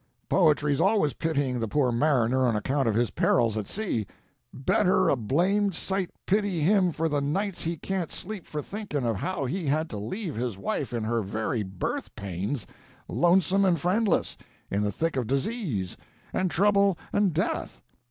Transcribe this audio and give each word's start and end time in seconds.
Poetry's 0.29 0.81
always 0.81 1.13
pitying 1.13 1.59
the 1.59 1.67
poor 1.67 1.91
mariner 1.91 2.47
on 2.47 2.55
account 2.55 2.87
of 2.87 2.95
his 2.95 3.11
perils 3.11 3.55
at 3.55 3.67
sea; 3.67 4.07
better 4.51 5.09
a 5.09 5.15
blamed 5.15 5.75
sight 5.75 6.09
pity 6.25 6.61
him 6.61 6.91
for 6.91 7.07
the 7.07 7.21
nights 7.21 7.61
he 7.61 7.77
can't 7.77 8.11
sleep 8.11 8.47
for 8.47 8.63
thinking 8.63 9.05
of 9.05 9.17
how 9.17 9.45
he 9.45 9.67
had 9.67 9.91
to 9.91 9.97
leave 9.99 10.33
his 10.33 10.57
wife 10.57 10.91
in 10.91 11.03
her 11.03 11.21
very 11.21 11.61
birth 11.61 12.15
pains, 12.15 12.65
lonesome 13.07 13.63
and 13.63 13.79
friendless, 13.79 14.35
in 14.71 14.81
the 14.81 14.91
thick 14.91 15.15
of 15.15 15.27
disease 15.27 15.95
and 16.33 16.49
trouble 16.49 16.97
and 17.13 17.31
death. 17.31 17.83